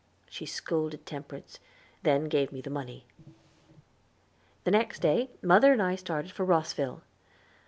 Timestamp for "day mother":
4.99-5.71